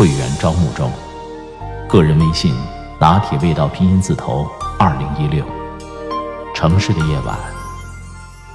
[0.00, 0.90] 会员招募中，
[1.86, 2.54] 个人微信
[2.98, 5.44] 拿铁味道拼音字头二零一六。
[6.54, 7.38] 城市的夜晚，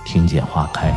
[0.04, 0.92] 听见花开。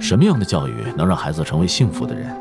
[0.00, 2.36] 什么样的教育能让孩子成为幸福的人？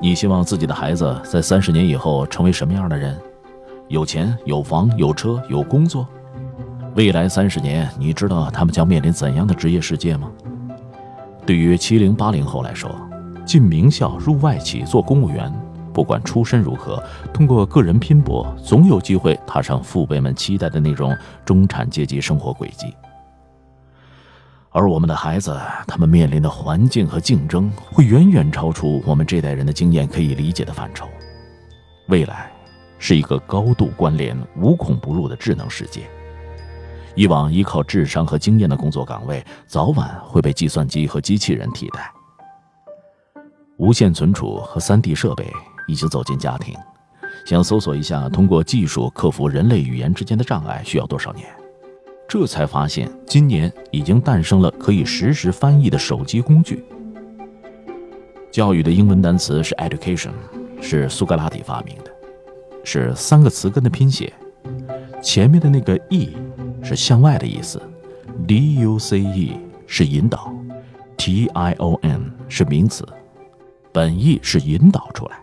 [0.00, 3.14] 你希望自己的孩子在三十年以后成为什么样的人？
[3.88, 6.06] 有钱、有房、有车、有工作。
[6.94, 10.30] 未来三十年，你知道他们将面临怎样的职业世界吗？
[11.46, 12.90] 对于七零八零后来说，
[13.46, 15.50] 进名校、入外企做公务员，
[15.94, 22.92] 不管出身如何，通过个人拼搏，总有机会踏上父辈们期待的那种中产阶级生活轨迹。
[24.70, 31.06] 而我们的孩子，他们面临的环境和竞争，会远远超出我们这代人的经验可以理解的范畴。
[32.08, 32.50] 未来。
[32.98, 36.02] 是一个高度关联、无孔不入的智能世界。
[37.14, 42.12] 以往依靠智商和经验的工作岗位，早晚会被计算机和机器人替代。
[43.76, 45.46] 无线存储和 3D 设备
[45.86, 46.74] 已经走进家庭。
[47.44, 51.48] 想搜索一下，通过技术克服人类语言之间的障碍需要多少年？
[52.28, 56.84] 这才发现，今年已经诞生了可以实时翻译的手机工具。
[58.50, 60.32] 教育的英文单词是 education，
[60.80, 62.17] 是苏格拉底发明的。
[62.90, 64.32] 是三个词根的拼写，
[65.22, 66.34] 前面的那个 e
[66.82, 67.78] 是向外的意思
[68.46, 70.50] ，d u c e 是引导
[71.18, 73.06] ，t i o n 是名词，
[73.92, 75.38] 本意是引导出来。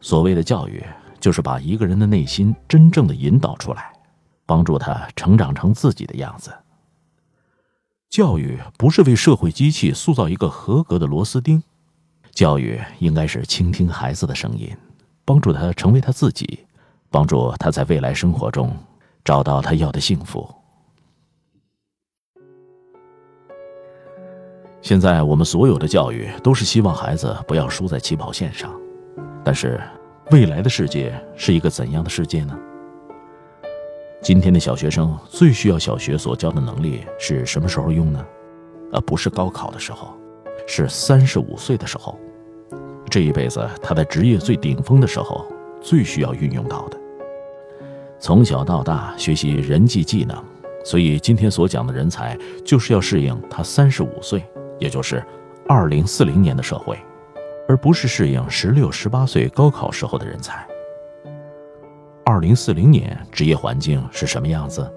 [0.00, 0.80] 所谓的教育，
[1.18, 3.92] 就是把一个人的内心真正的引导出来，
[4.46, 6.52] 帮助他成长成自己的样子。
[8.08, 11.60] 教育不是为社会机器塑造一个合格的螺丝钉，
[12.30, 14.70] 教育应该是倾听孩子的声音。
[15.30, 16.58] 帮助他成为他自己，
[17.08, 18.76] 帮助他在未来生活中
[19.24, 20.52] 找到他要的幸福。
[24.82, 28.74] 现在我们所有的教育都是希望孩子不要输在起跑线上，
[29.44, 29.80] 但是
[30.32, 32.58] 未来的世界是一个怎样的世界呢？
[34.20, 38.26] 今天的小学生最需要小学所教的能力是什么时候用呢？
[38.92, 40.12] 而不是高考的时候，
[40.66, 42.18] 是三十五岁的时候。
[43.10, 45.44] 这一辈子，他在职业最顶峰的时候，
[45.82, 46.96] 最需要运用到的。
[48.20, 50.42] 从小到大学习人际技能，
[50.84, 54.44] 所以今天所讲的人才，就是要适应他三十五岁，
[54.78, 55.22] 也就是
[55.66, 56.96] 二零四零年的社会，
[57.66, 60.64] 而不是适应十六、十八岁高考时候的人才。
[62.24, 64.88] 二零四零年职业环境是什么样子？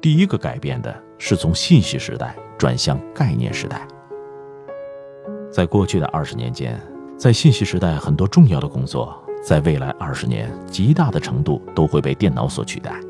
[0.00, 3.80] 第一个改变的是从信息时代转向概念时代。
[5.56, 6.78] 在过去的二十年间，
[7.16, 13.00] 在信息时代，很多重要的工作，在未来二十年，极大的程度都会被电脑所取代。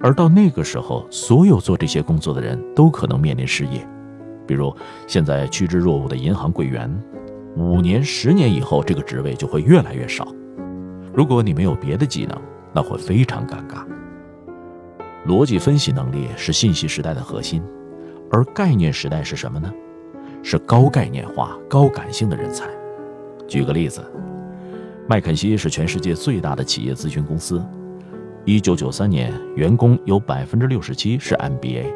[0.00, 3.88] 而到那个时候，所有做这些工作的人都可能面临失业。
[4.44, 4.74] 比如
[5.06, 6.92] 现在趋之若鹜的银行柜员，
[7.56, 10.26] 五年、十年以后，这个职位就会越来越少。
[11.14, 12.36] 如果你没有别的技能，
[12.72, 13.86] 那会非常尴尬。
[15.24, 17.62] 逻辑分析能力是信息时代的核心，
[18.32, 19.72] 而概念时代是什么呢？
[20.42, 22.68] 是高概念化、高感性的人才。
[23.48, 24.04] 举个例子，
[25.08, 27.64] 麦肯锡是全世界最大的企业咨询公司。
[28.44, 31.92] 一九九三年，员工有百分之六十七是 MBA。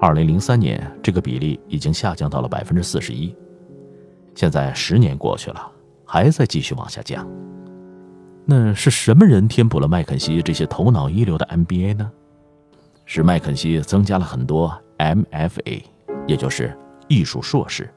[0.00, 3.34] 二零零三年，这个比例已经下降到了百分之四十一。
[4.34, 5.70] 现在十年过去了，
[6.04, 7.28] 还在继续往下降。
[8.44, 12.10] 那是什么人填补了麦肯锡这些头脑一流的 MBA 呢？
[13.04, 15.82] 是麦肯锡增加了很多 MFA，
[16.26, 16.76] 也就是。
[17.08, 17.92] 艺术硕士，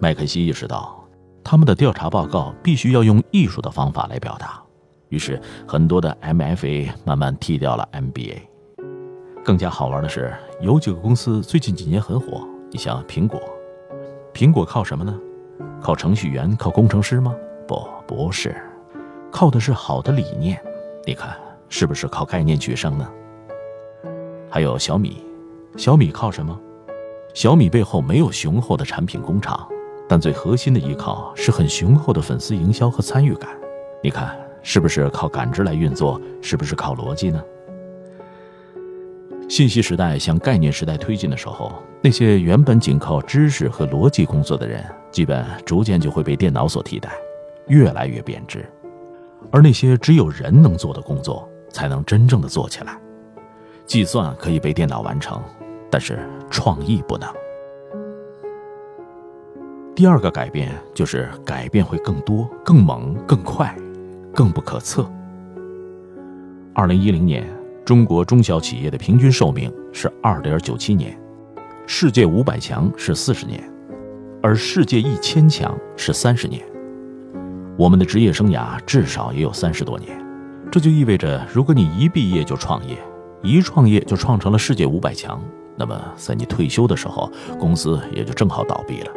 [0.00, 1.02] 麦肯锡意识到，
[1.42, 4.62] 他们的调查报告必须要用艺术的方法来表达，
[5.08, 8.42] 于是很多的 MFA 慢慢替掉了 MBA。
[9.44, 13.40] 更加好玩的是，有几个公司最近几年很火，你像苹果，
[14.32, 15.18] 苹果靠什么呢？
[15.80, 17.34] 靠程序员、靠工程师吗？
[17.66, 18.54] 不，不是，
[19.32, 20.60] 靠的是好的理念。
[21.04, 21.36] 你看，
[21.68, 23.10] 是不是靠概念取胜呢？
[24.48, 25.24] 还有小米，
[25.76, 26.56] 小米靠什么？
[27.34, 29.66] 小米背后没有雄厚的产品工厂，
[30.06, 33.48] 但最核心的依靠是很雄厚的粉丝营销和参与感。
[34.02, 36.20] 你看，是不是靠感知来运作？
[36.42, 37.42] 是不是靠逻辑呢？
[39.48, 47.10] 信息时代向概念时代推进的时候，那些原本仅靠知识和逻辑工作的人，基本逐渐就会被电脑所替代，
[47.66, 48.64] 越来越贬值。
[49.50, 52.98] 而那些只有人能做的工作，才能真正的做起来。
[53.86, 55.42] 计算可以被电脑完成，
[55.92, 56.18] 但是
[56.50, 57.28] 创意不能。
[59.94, 63.72] 第二个改变就是改变会更多、更猛、更快、
[64.34, 65.08] 更不可测。
[66.74, 67.46] 二零一零年。
[67.84, 71.18] 中国中小企业的平均寿命是二点九七年，
[71.84, 73.60] 世界五百强是四十年，
[74.40, 76.62] 而世界一千强是三十年。
[77.76, 80.16] 我们的职业生涯至少也有三十多年，
[80.70, 82.96] 这就意味着，如果你一毕业就创业，
[83.42, 85.42] 一创业就创成了世界五百强，
[85.76, 89.12] 那么在你退休的时候，公司也就正好倒闭了。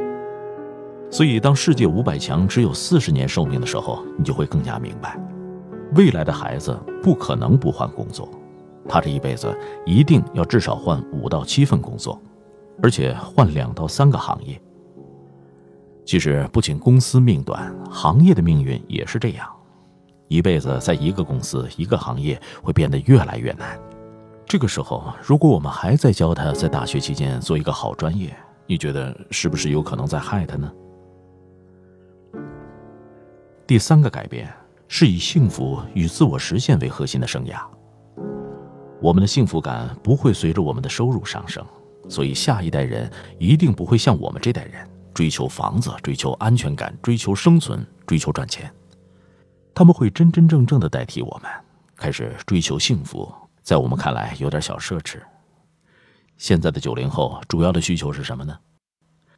[1.12, 5.18] 所以，当世界五百强只有四十年寿命的时候，你就会更加明白，
[5.96, 8.28] 未来的孩子不可能不换工作。
[8.88, 9.56] 他这一辈子
[9.86, 12.22] 一定要至少换五到七份工作，
[12.82, 14.60] 而且换两到三个行业。
[16.06, 19.48] 其实不仅公司命短，行业的命运也是这样，
[20.28, 23.80] 一辈子在一个公司、一个行业会变得越来越难。
[24.48, 28.36] 这个时候，如果我们还在教他在大学期间做一个好专业，
[28.68, 30.72] 你觉得是不是有可能在害他呢？
[33.66, 34.54] 第三个改变
[34.88, 37.60] 是以幸福与自我实现为核心的生涯。
[39.02, 41.66] 我们的幸福感不会随着我们的收入上升，
[42.08, 48.72] 所以下一代人一定不会像我们这代人追求房子、追求安全感、追求生存、追求赚钱。
[49.74, 51.52] 他们会真真正正的代替我们，
[51.98, 53.34] 开始追求幸福。
[53.66, 55.20] 在我们看来，有点小奢侈。
[56.38, 58.56] 现在的九零后主要的需求是什么呢？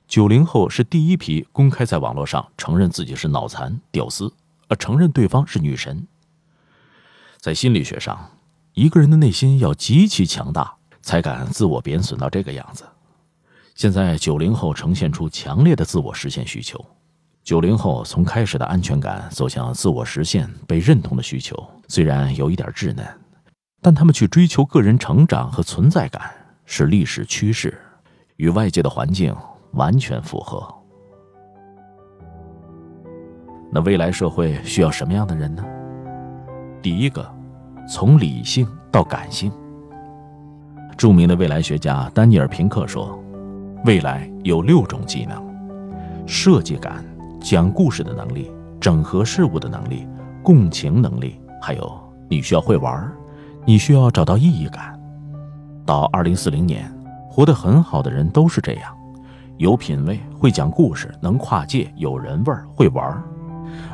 [0.05, 4.29] 九零后是第一批公开在网络上承认自己是脑残、屌丝，
[4.67, 6.05] 而承认对方是女神。
[7.39, 8.31] 在心理学上。
[8.73, 10.71] 一个人的内心要极其强大，
[11.01, 12.83] 才敢自我贬损到这个样子。
[13.73, 16.85] 现在九零后呈现出强烈的自我实现需求。
[17.43, 23.03] 九零后从开始的安全感走向自我实现、被认同的需求，虽然有一点稚嫩，
[23.87, 26.21] 但他们去追求个人成长和存在感
[26.65, 27.79] 是历史趋势，
[28.35, 29.33] 与外界的环境
[29.71, 30.67] 完全符合。
[33.71, 35.63] 那未来社会需要什么样的人呢？
[36.81, 37.25] 第一个。
[37.87, 39.49] 从理性到感性。
[40.97, 43.17] 著名的未来学家丹尼尔·平克说
[43.87, 45.41] ：“未来有六种技能：
[46.27, 47.01] 设计感、
[47.39, 48.51] 讲故事的能力、
[48.81, 50.05] 整合事物的能力、
[50.43, 51.97] 共情能力，还有
[52.27, 53.09] 你需要会玩，
[53.69, 54.97] 你需要找到意义感。
[55.85, 56.89] 到二零四零年，
[57.29, 58.95] 活得很好的人都是这样：
[59.57, 63.21] 有品位，会讲故事，能跨界，有人味儿，会玩，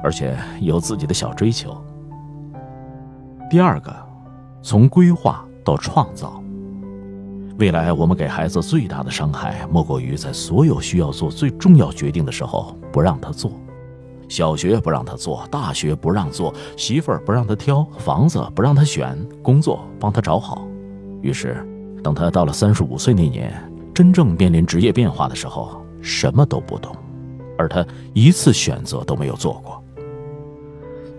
[0.04, 1.76] 而且有自己的小追求。”
[3.50, 3.92] 第二个，
[4.62, 6.40] 从规划到创造。
[7.58, 13.52] 未来我们给孩子最大的伤害，莫过于在所有需要做最重要决定的时候不让他做。
[14.34, 20.66] 小学不让他做，大学不让做，媳妇儿不让他挑，房子不让他选，工作帮他找好。
[21.22, 21.64] 于是，
[22.04, 23.54] 等他到了三十五岁那年，
[23.94, 26.96] 真正面临职业变化的时候，什么都不懂，
[27.60, 29.80] 而他一次选择都没有做过。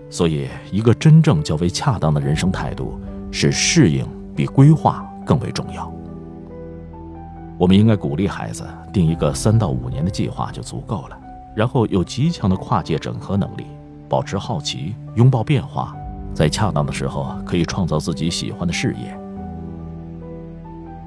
[0.09, 2.99] 所以，一个真正较为恰当的人生态度
[3.31, 4.05] 是适应
[4.35, 5.89] 比规划更为重要。
[7.57, 11.17] 我们应该鼓励孩子定一个三到五年的计划就足够了，
[11.55, 13.65] 然后有极强的跨界整合能力，
[14.09, 15.95] 保持好奇，拥抱变化，
[16.33, 19.17] 在恰当的时候可以创造自己喜欢的事业。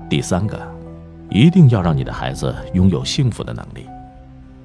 [0.08, 0.58] 第三个，
[1.28, 3.86] 一定要让你的孩子拥有幸福的能力。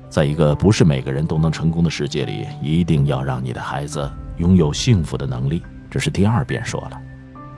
[0.10, 4.10] 在一个不是每个人都能成功的世界里，一定要让你的孩子。
[4.38, 5.62] 拥有幸福的能力，
[5.92, 7.00] 这是第二遍说了。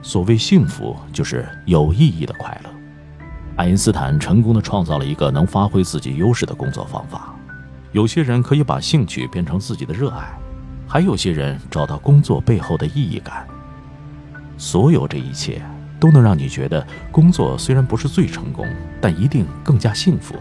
[0.01, 2.69] 所谓幸福，就是有意义的快乐。
[3.57, 7.34] 爱因斯坦成功的创造了一个能发挥自己优势的工作方法。
[7.95, 10.27] 有些人可以把兴趣变成自己的热爱，
[10.85, 13.47] 还有些人找到工作背后的意义感。
[14.57, 15.61] 所有这一切，
[15.97, 18.67] 都能让你觉得工作虽然不是最成功，
[18.99, 20.35] 但一定更加幸福。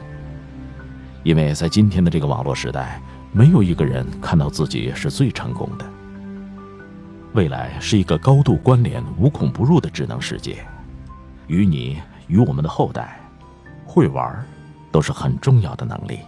[1.22, 5.86] 因为在今天的这个网络时代，没有一个人看到自己是最成功的。
[7.34, 10.56] 未来是一个高度关联、无孔不入的智能世界，
[11.46, 13.20] 与你与我们的后代
[13.86, 14.44] 会玩，
[14.90, 16.18] 都是很重要的能力。